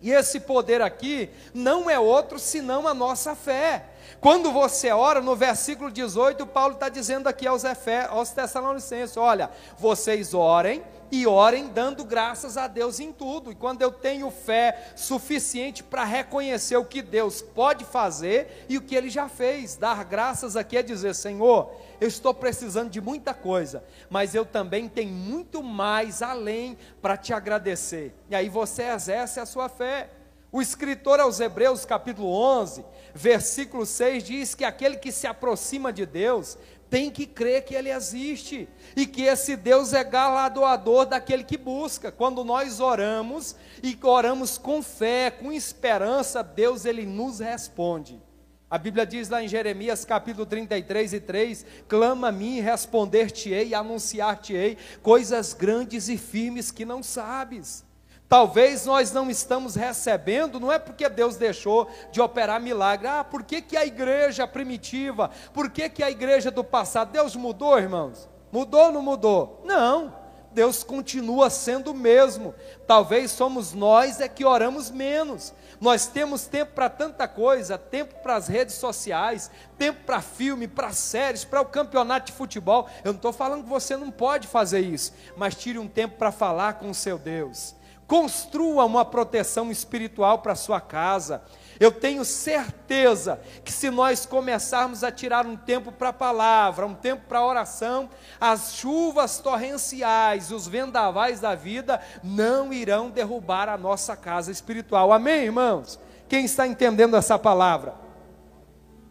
[0.00, 3.84] E esse poder aqui não é outro senão a nossa fé.
[4.20, 9.50] Quando você ora, no versículo 18, Paulo está dizendo aqui aos, Efé, aos Tessalonicenses: olha,
[9.78, 13.50] vocês orem e orem dando graças a Deus em tudo.
[13.50, 18.82] E quando eu tenho fé suficiente para reconhecer o que Deus pode fazer e o
[18.82, 23.34] que Ele já fez, dar graças aqui é dizer: Senhor, eu estou precisando de muita
[23.34, 28.14] coisa, mas eu também tenho muito mais além para te agradecer.
[28.28, 30.10] E aí você exerce a sua fé.
[30.50, 32.82] O escritor aos Hebreus, capítulo 11,
[33.18, 36.56] versículo 6, diz que aquele que se aproxima de Deus
[36.88, 42.12] tem que crer que Ele existe e que esse Deus é galardoador daquele que busca.
[42.12, 48.22] Quando nós oramos e oramos com fé, com esperança, Deus Ele nos responde.
[48.70, 54.78] A Bíblia diz lá em Jeremias capítulo 33 e 3: Clama a mim, responder-te-ei, anunciar-te-ei
[55.02, 57.87] coisas grandes e firmes que não sabes.
[58.28, 63.08] Talvez nós não estamos recebendo, não é porque Deus deixou de operar milagre.
[63.08, 67.34] Ah, por que, que a igreja primitiva, por que, que a igreja do passado, Deus
[67.34, 68.28] mudou, irmãos?
[68.52, 69.62] Mudou ou não mudou?
[69.64, 70.14] Não.
[70.52, 72.54] Deus continua sendo o mesmo.
[72.86, 75.54] Talvez somos nós é que oramos menos.
[75.80, 80.92] Nós temos tempo para tanta coisa, tempo para as redes sociais, tempo para filme, para
[80.92, 82.88] séries, para o campeonato de futebol.
[83.04, 86.32] Eu não estou falando que você não pode fazer isso, mas tire um tempo para
[86.32, 87.77] falar com o seu Deus.
[88.08, 91.42] Construa uma proteção espiritual para sua casa.
[91.78, 96.94] Eu tenho certeza que se nós começarmos a tirar um tempo para a palavra, um
[96.94, 98.08] tempo para a oração,
[98.40, 105.12] as chuvas torrenciais, os vendavais da vida não irão derrubar a nossa casa espiritual.
[105.12, 106.00] Amém, irmãos?
[106.30, 107.94] Quem está entendendo essa palavra?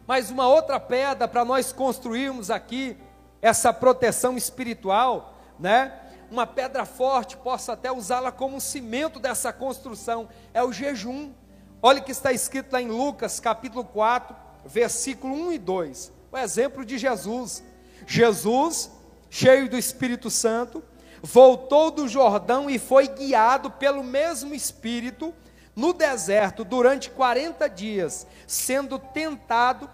[0.07, 2.97] Mas uma outra pedra para nós construirmos aqui
[3.43, 5.93] essa proteção espiritual, né?
[6.29, 11.31] Uma pedra forte, posso até usá-la como cimento dessa construção, é o jejum.
[11.81, 14.35] Olha o que está escrito lá em Lucas, capítulo 4,
[14.65, 16.11] versículo 1 e 2.
[16.31, 17.63] O exemplo de Jesus.
[18.05, 18.91] Jesus,
[19.29, 20.83] cheio do Espírito Santo,
[21.21, 25.33] voltou do Jordão e foi guiado pelo mesmo Espírito
[25.75, 29.89] no deserto durante 40 dias, sendo tentado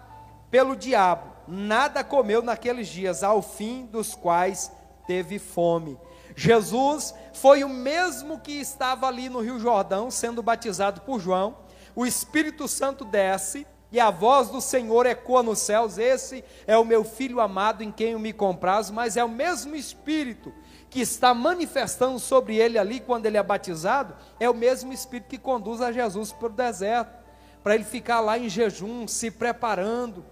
[0.50, 1.32] pelo diabo.
[1.46, 4.72] nada comeu naqueles dias, ao fim dos quais
[5.06, 5.98] teve fome.
[6.36, 11.56] Jesus foi o mesmo que estava ali no Rio Jordão, sendo batizado por João.
[11.94, 16.84] O Espírito Santo desce e a voz do Senhor ecoa nos céus: Esse é o
[16.84, 20.52] meu filho amado em quem eu me comprazo, mas é o mesmo Espírito
[20.90, 25.38] que está manifestando sobre ele ali quando ele é batizado, é o mesmo Espírito que
[25.38, 27.24] conduz a Jesus para o deserto,
[27.64, 30.24] para ele ficar lá em jejum, se preparando,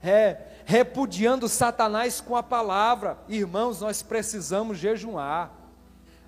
[0.00, 3.18] é, repudiando Satanás com a palavra.
[3.28, 5.50] Irmãos, nós precisamos jejuar.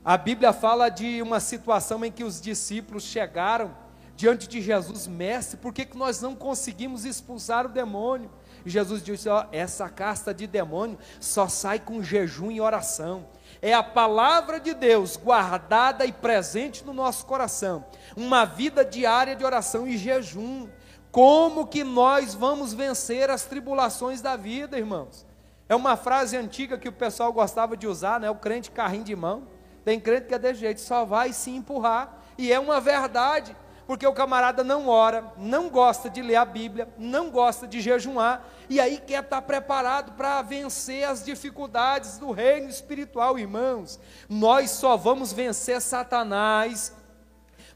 [0.04, 3.74] A Bíblia fala de uma situação em que os discípulos chegaram
[4.16, 8.30] diante de Jesus, mestre, por que, que nós não conseguimos expulsar o demônio?
[8.64, 13.28] E Jesus disse: ó, essa casta de demônio só sai com jejum e oração.
[13.60, 17.84] É a palavra de Deus guardada e presente no nosso coração.
[18.16, 20.68] Uma vida diária de oração e jejum.
[21.16, 25.24] Como que nós vamos vencer as tribulações da vida, irmãos?
[25.66, 28.28] É uma frase antiga que o pessoal gostava de usar, né?
[28.28, 29.48] O crente carrinho de mão.
[29.82, 32.18] Tem crente que é desse jeito, só vai se empurrar.
[32.36, 36.88] E é uma verdade porque o camarada não ora, não gosta de ler a Bíblia,
[36.98, 42.68] não gosta de jejuar, e aí quer estar preparado para vencer as dificuldades do reino
[42.68, 44.00] espiritual, irmãos.
[44.28, 46.92] Nós só vamos vencer Satanás,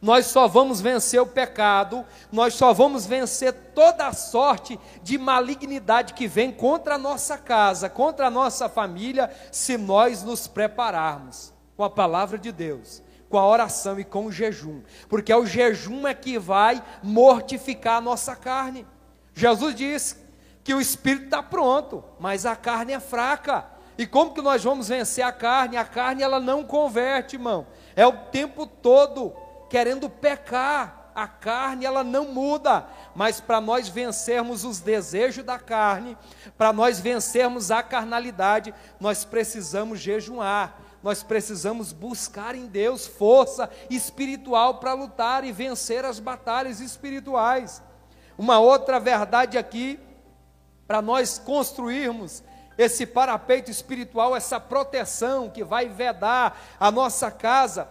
[0.00, 6.14] nós só vamos vencer o pecado, nós só vamos vencer toda a sorte de malignidade
[6.14, 11.84] que vem contra a nossa casa, contra a nossa família, se nós nos prepararmos com
[11.84, 16.06] a palavra de Deus com a oração e com o jejum, porque é o jejum
[16.06, 18.84] é que vai mortificar a nossa carne.
[19.32, 20.16] Jesus disse
[20.64, 23.64] que o espírito está pronto, mas a carne é fraca.
[23.96, 25.76] E como que nós vamos vencer a carne?
[25.76, 27.68] A carne ela não converte, irmão.
[27.94, 29.32] É o tempo todo
[29.70, 30.98] querendo pecar.
[31.12, 36.16] A carne ela não muda, mas para nós vencermos os desejos da carne,
[36.56, 44.78] para nós vencermos a carnalidade, nós precisamos jejuar nós precisamos buscar em Deus força espiritual
[44.78, 47.82] para lutar e vencer as batalhas espirituais.
[48.36, 49.98] Uma outra verdade aqui,
[50.86, 52.42] para nós construirmos
[52.76, 57.88] esse parapeito espiritual, essa proteção que vai vedar a nossa casa,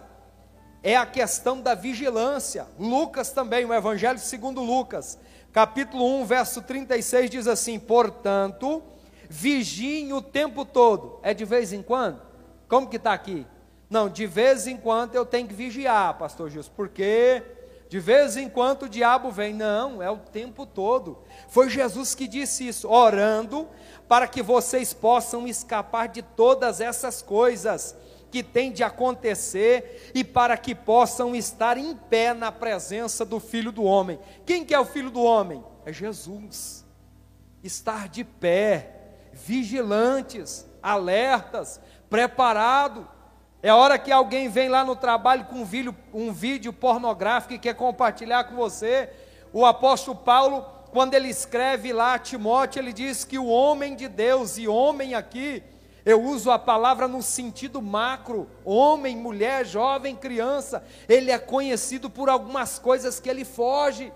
[0.82, 2.66] é a questão da vigilância.
[2.78, 5.18] Lucas também, o Evangelho segundo Lucas,
[5.52, 8.82] capítulo 1, verso 36 diz assim: "Portanto,
[9.28, 11.18] vigiem o tempo todo".
[11.22, 12.20] É de vez em quando?
[12.68, 13.46] Como que está aqui?
[13.88, 17.42] Não, de vez em quando eu tenho que vigiar, pastor Gilson, porque
[17.90, 19.52] de vez em quando o diabo vem.
[19.52, 21.18] Não, é o tempo todo.
[21.48, 23.68] Foi Jesus que disse isso, orando
[24.08, 27.96] para que vocês possam escapar de todas essas coisas
[28.30, 33.72] que têm de acontecer e para que possam estar em pé na presença do Filho
[33.72, 34.18] do Homem.
[34.46, 35.64] Quem que é o Filho do Homem?
[35.84, 36.86] É Jesus.
[37.62, 39.00] Estar de pé,
[39.32, 43.06] vigilantes, alertas, preparado.
[43.62, 47.58] É hora que alguém vem lá no trabalho com um vídeo, um vídeo pornográfico e
[47.58, 49.10] quer compartilhar com você.
[49.52, 54.08] O apóstolo Paulo, quando ele escreve lá a Timóteo, ele diz que o homem de
[54.08, 55.62] Deus, e homem aqui,
[56.04, 62.28] eu uso a palavra no sentido macro, homem, mulher, jovem, criança, ele é conhecido por
[62.28, 64.12] algumas coisas que ele foge.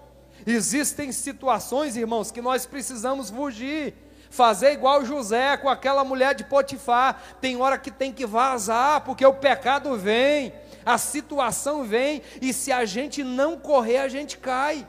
[0.47, 3.95] Existem situações, irmãos, que nós precisamos fugir
[4.35, 7.23] fazer igual José com aquela mulher de Potifar.
[7.41, 10.53] Tem hora que tem que vazar, porque o pecado vem,
[10.85, 14.87] a situação vem, e se a gente não correr, a gente cai.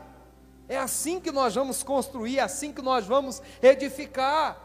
[0.68, 4.58] É assim que nós vamos construir, é assim que nós vamos edificar.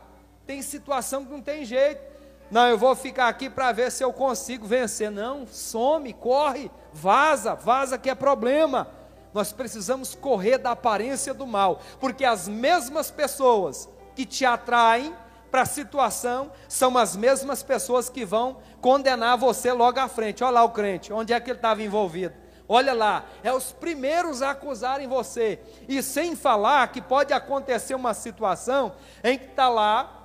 [0.47, 2.10] Tem situação que não tem jeito.
[2.51, 5.11] Não, eu vou ficar aqui para ver se eu consigo vencer.
[5.11, 8.89] Não, some, corre, vaza, vaza que é problema.
[9.33, 15.15] Nós precisamos correr da aparência do mal, porque as mesmas pessoas que te atraem
[15.51, 20.43] para a situação são as mesmas pessoas que vão condenar você logo à frente.
[20.43, 22.35] Olha lá o crente, onde é que ele estava envolvido?
[22.69, 25.61] Olha lá, é os primeiros a acusarem você.
[25.89, 28.93] E sem falar que pode acontecer uma situação
[29.25, 30.20] em que está lá,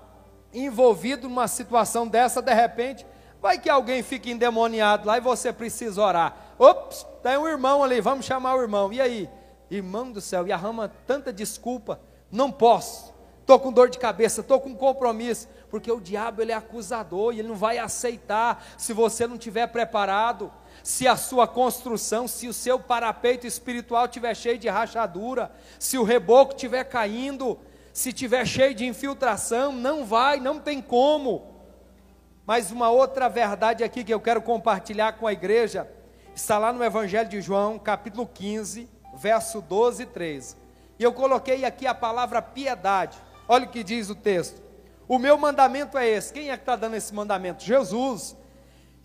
[0.59, 3.05] envolvido numa situação dessa, de repente,
[3.41, 6.35] vai que alguém fica endemoniado lá e você precisa orar.
[6.57, 8.91] Ops, tem um irmão ali, vamos chamar o irmão.
[8.91, 9.29] E aí?
[9.69, 11.99] Irmão do céu, e arrama tanta desculpa,
[12.31, 16.55] não posso estou com dor de cabeça, estou com compromisso, porque o diabo ele é
[16.55, 20.51] acusador e ele não vai aceitar se você não tiver preparado,
[20.83, 26.03] se a sua construção, se o seu parapeito espiritual estiver cheio de rachadura, se o
[26.03, 27.59] reboco estiver caindo,
[27.95, 31.47] se estiver cheio de infiltração, não vai, não tem como.
[32.45, 35.89] Mas uma outra verdade aqui que eu quero compartilhar com a igreja,
[36.35, 40.57] está lá no Evangelho de João, capítulo 15, verso 12 e 13.
[40.99, 43.17] E eu coloquei aqui a palavra piedade.
[43.47, 44.61] Olha o que diz o texto.
[45.07, 46.33] O meu mandamento é esse.
[46.33, 47.63] Quem é que está dando esse mandamento?
[47.63, 48.35] Jesus.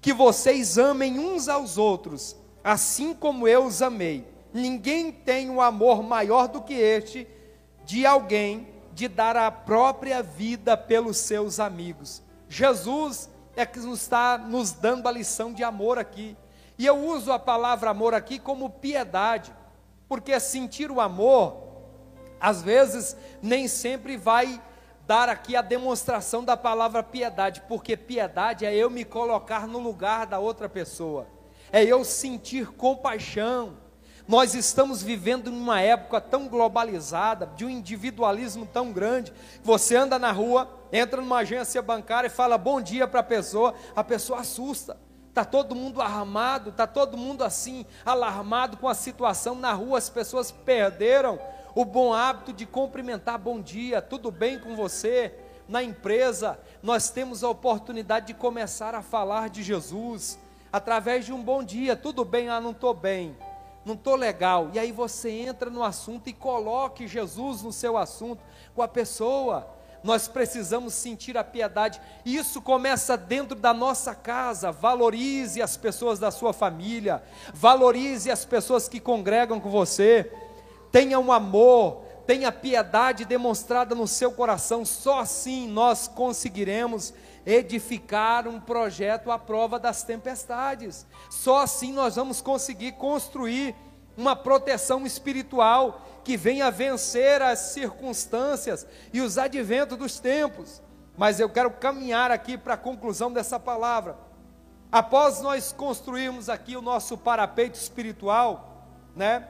[0.01, 2.35] Que vocês amem uns aos outros,
[2.65, 4.27] assim como eu os amei.
[4.53, 7.29] Ninguém tem um amor maior do que este
[7.85, 12.23] de alguém de dar a própria vida pelos seus amigos.
[12.51, 16.37] Jesus é que nos está nos dando a lição de amor aqui.
[16.77, 19.55] E eu uso a palavra amor aqui como piedade,
[20.07, 21.63] porque sentir o amor,
[22.39, 24.63] às vezes, nem sempre vai
[25.07, 30.27] dar aqui a demonstração da palavra piedade, porque piedade é eu me colocar no lugar
[30.27, 31.27] da outra pessoa,
[31.73, 33.79] é eu sentir compaixão.
[34.29, 39.33] Nós estamos vivendo numa época tão globalizada, de um individualismo tão grande.
[39.63, 43.75] Você anda na rua, entra numa agência bancária e fala bom dia para a pessoa,
[43.95, 44.97] a pessoa assusta.
[45.29, 50.11] Está todo mundo armado, está todo mundo assim, alarmado com a situação na rua, as
[50.11, 51.39] pessoas perderam
[51.75, 55.33] o bom hábito de cumprimentar bom dia, tudo bem com você?
[55.69, 60.37] Na empresa, nós temos a oportunidade de começar a falar de Jesus
[60.73, 62.49] através de um bom dia, tudo bem?
[62.49, 63.37] Ah, não estou bem,
[63.85, 64.71] não estou legal.
[64.73, 68.43] E aí você entra no assunto e coloque Jesus no seu assunto
[68.75, 69.67] com a pessoa.
[70.03, 72.01] Nós precisamos sentir a piedade.
[72.25, 74.73] Isso começa dentro da nossa casa.
[74.73, 77.23] Valorize as pessoas da sua família,
[77.53, 80.31] valorize as pessoas que congregam com você
[80.91, 87.13] tenha um amor, tenha piedade demonstrada no seu coração, só assim nós conseguiremos
[87.45, 93.75] edificar um projeto à prova das tempestades, só assim nós vamos conseguir construir
[94.17, 100.83] uma proteção espiritual que venha vencer as circunstâncias e os adventos dos tempos.
[101.17, 104.17] Mas eu quero caminhar aqui para a conclusão dessa palavra.
[104.93, 109.47] Após nós construirmos aqui o nosso parapeito espiritual, né?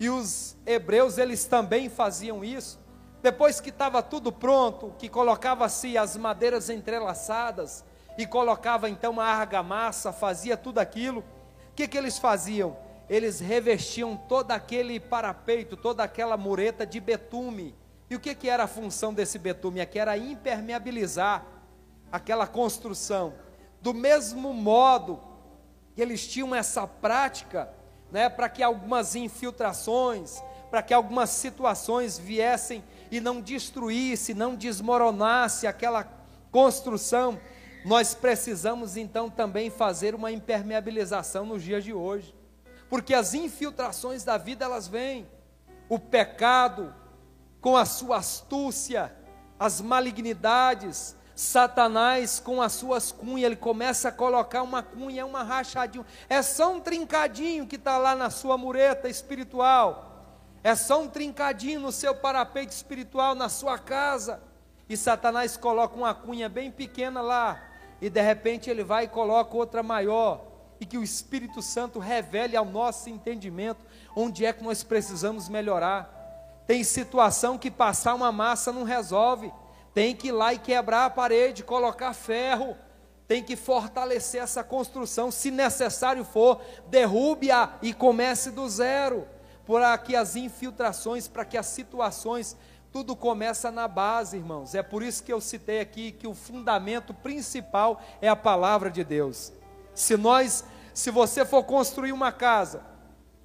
[0.00, 2.80] E os hebreus eles também faziam isso.
[3.22, 7.84] Depois que estava tudo pronto, que colocava-se as madeiras entrelaçadas
[8.16, 12.78] e colocava então a argamassa, fazia tudo aquilo, o que, que eles faziam?
[13.10, 17.74] Eles revestiam todo aquele parapeito, toda aquela mureta de betume.
[18.08, 19.82] E o que, que era a função desse betume?
[19.82, 21.44] Aqui era impermeabilizar
[22.10, 23.34] aquela construção.
[23.82, 25.20] Do mesmo modo
[25.94, 27.70] que eles tinham essa prática,
[28.10, 35.66] né, para que algumas infiltrações, para que algumas situações viessem e não destruísse, não desmoronasse
[35.66, 36.08] aquela
[36.50, 37.40] construção,
[37.84, 42.34] nós precisamos então também fazer uma impermeabilização nos dias de hoje.
[42.88, 45.26] Porque as infiltrações da vida elas vêm.
[45.88, 46.94] O pecado
[47.60, 49.14] com a sua astúcia,
[49.58, 56.04] as malignidades, Satanás, com as suas cunhas, ele começa a colocar uma cunha, uma rachadinha.
[56.28, 60.10] É só um trincadinho que está lá na sua mureta espiritual.
[60.62, 64.42] É só um trincadinho no seu parapeito espiritual, na sua casa.
[64.88, 67.62] E Satanás coloca uma cunha bem pequena lá.
[68.00, 70.44] E de repente ele vai e coloca outra maior.
[70.78, 76.20] E que o Espírito Santo revele ao nosso entendimento onde é que nós precisamos melhorar.
[76.66, 79.52] Tem situação que passar uma massa não resolve
[79.94, 82.76] tem que ir lá e quebrar a parede, colocar ferro,
[83.26, 89.26] tem que fortalecer essa construção, se necessário for, derrube-a e comece do zero,
[89.66, 92.56] para que as infiltrações, para que as situações,
[92.92, 94.74] tudo começa na base, irmãos.
[94.74, 99.04] É por isso que eu citei aqui que o fundamento principal é a palavra de
[99.04, 99.52] Deus.
[99.94, 102.82] Se nós, se você for construir uma casa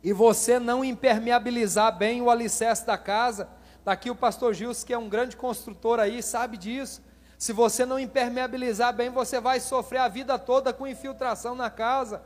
[0.04, 3.48] e você não impermeabilizar bem o alicerce da casa,
[3.86, 7.04] Daqui o pastor Gils, que é um grande construtor aí, sabe disso.
[7.38, 12.24] Se você não impermeabilizar bem, você vai sofrer a vida toda com infiltração na casa.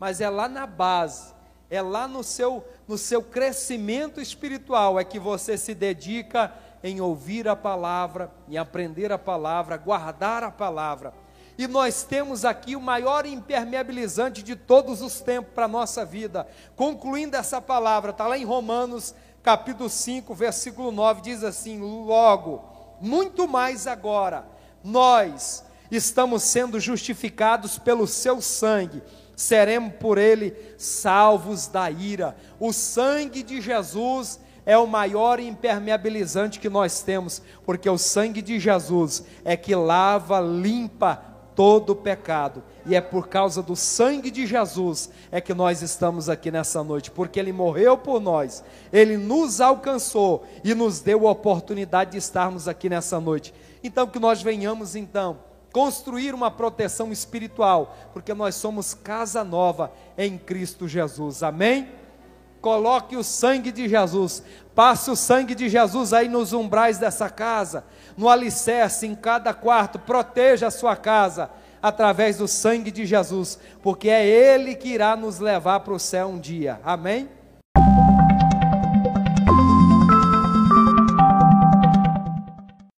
[0.00, 1.32] Mas é lá na base,
[1.70, 6.52] é lá no seu, no seu crescimento espiritual, é que você se dedica
[6.82, 11.14] em ouvir a palavra, em aprender a palavra, guardar a palavra.
[11.58, 16.46] E nós temos aqui o maior impermeabilizante de todos os tempos para a nossa vida.
[16.74, 19.14] Concluindo essa palavra, está lá em Romanos
[19.46, 22.64] capítulo 5, versículo 9, diz assim: Logo,
[23.00, 24.44] muito mais agora,
[24.82, 29.00] nós estamos sendo justificados pelo seu sangue,
[29.36, 32.36] seremos por ele salvos da ira.
[32.58, 38.58] O sangue de Jesus é o maior impermeabilizante que nós temos, porque o sangue de
[38.58, 42.62] Jesus é que lava, limpa todo o pecado.
[42.84, 47.10] E é por causa do sangue de Jesus é que nós estamos aqui nessa noite,
[47.10, 52.68] porque ele morreu por nós, ele nos alcançou e nos deu a oportunidade de estarmos
[52.68, 53.52] aqui nessa noite.
[53.82, 55.38] Então que nós venhamos então
[55.72, 61.42] construir uma proteção espiritual, porque nós somos casa nova em Cristo Jesus.
[61.42, 61.88] Amém?
[62.66, 64.42] coloque o sangue de Jesus,
[64.74, 67.84] passe o sangue de Jesus aí nos umbrais dessa casa,
[68.16, 71.50] no alicerce, em cada quarto, proteja a sua casa
[71.82, 76.28] através do sangue de Jesus, porque é Ele que irá nos levar para o céu
[76.28, 77.28] um dia, amém?